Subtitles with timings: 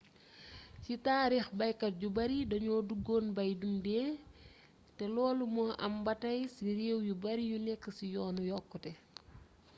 [0.83, 4.07] ci taariix baykat yu bari dañoo duggoon bay dundee
[4.97, 8.91] te loolu moo am ba tey ci réew yu bari yu nekk ci yoonu yokkute